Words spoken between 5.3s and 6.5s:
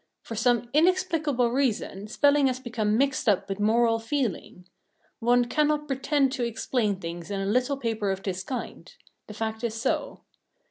cannot pretend to